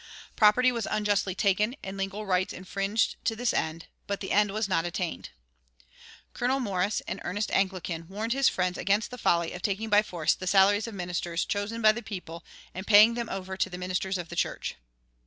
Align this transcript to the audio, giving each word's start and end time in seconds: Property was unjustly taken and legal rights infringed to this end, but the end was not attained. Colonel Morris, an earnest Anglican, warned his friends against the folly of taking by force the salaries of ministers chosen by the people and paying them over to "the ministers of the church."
Property 0.35 0.71
was 0.71 0.87
unjustly 0.89 1.35
taken 1.35 1.75
and 1.83 1.95
legal 1.95 2.25
rights 2.25 2.53
infringed 2.53 3.23
to 3.23 3.35
this 3.35 3.53
end, 3.53 3.85
but 4.07 4.19
the 4.19 4.31
end 4.31 4.49
was 4.49 4.67
not 4.67 4.83
attained. 4.83 5.29
Colonel 6.33 6.59
Morris, 6.59 7.01
an 7.07 7.21
earnest 7.23 7.51
Anglican, 7.51 8.07
warned 8.07 8.33
his 8.33 8.49
friends 8.49 8.79
against 8.79 9.11
the 9.11 9.19
folly 9.19 9.53
of 9.53 9.61
taking 9.61 9.89
by 9.89 10.01
force 10.01 10.33
the 10.33 10.47
salaries 10.47 10.87
of 10.87 10.95
ministers 10.95 11.45
chosen 11.45 11.83
by 11.83 11.91
the 11.91 12.01
people 12.01 12.43
and 12.73 12.87
paying 12.87 13.13
them 13.13 13.29
over 13.29 13.55
to 13.55 13.69
"the 13.69 13.77
ministers 13.77 14.17
of 14.17 14.29
the 14.29 14.35
church." 14.35 14.73